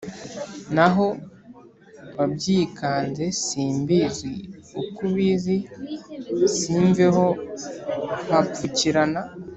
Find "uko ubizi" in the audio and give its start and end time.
4.81-5.57